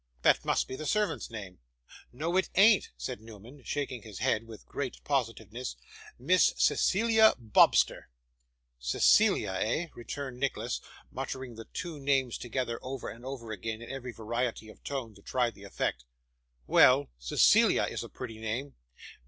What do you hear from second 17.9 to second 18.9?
a pretty name.